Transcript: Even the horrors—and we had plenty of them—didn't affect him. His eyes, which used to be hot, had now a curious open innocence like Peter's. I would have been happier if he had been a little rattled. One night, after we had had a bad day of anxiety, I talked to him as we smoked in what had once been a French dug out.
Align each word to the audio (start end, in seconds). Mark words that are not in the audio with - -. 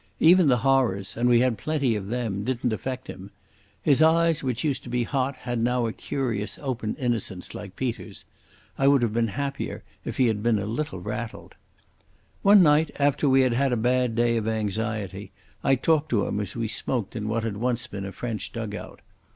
Even 0.19 0.47
the 0.47 0.57
horrors—and 0.65 1.29
we 1.29 1.41
had 1.41 1.59
plenty 1.59 1.93
of 1.95 2.07
them—didn't 2.07 2.73
affect 2.73 3.05
him. 3.05 3.29
His 3.83 4.01
eyes, 4.01 4.41
which 4.41 4.63
used 4.63 4.81
to 4.81 4.89
be 4.89 5.03
hot, 5.03 5.35
had 5.35 5.59
now 5.59 5.85
a 5.85 5.93
curious 5.93 6.57
open 6.59 6.95
innocence 6.95 7.53
like 7.53 7.75
Peter's. 7.75 8.25
I 8.79 8.87
would 8.87 9.03
have 9.03 9.13
been 9.13 9.27
happier 9.27 9.83
if 10.03 10.17
he 10.17 10.25
had 10.25 10.41
been 10.41 10.57
a 10.57 10.65
little 10.65 10.99
rattled. 10.99 11.53
One 12.41 12.63
night, 12.63 12.89
after 12.97 13.29
we 13.29 13.41
had 13.41 13.53
had 13.53 13.71
a 13.71 13.77
bad 13.77 14.15
day 14.15 14.37
of 14.37 14.47
anxiety, 14.47 15.33
I 15.63 15.75
talked 15.75 16.09
to 16.09 16.25
him 16.25 16.39
as 16.39 16.55
we 16.55 16.67
smoked 16.67 17.15
in 17.15 17.27
what 17.27 17.43
had 17.43 17.57
once 17.57 17.85
been 17.85 18.05
a 18.07 18.11
French 18.11 18.51
dug 18.51 18.73
out. 18.73 19.01